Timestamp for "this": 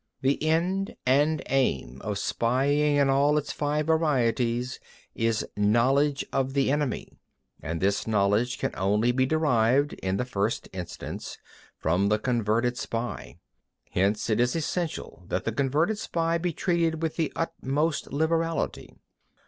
7.79-8.07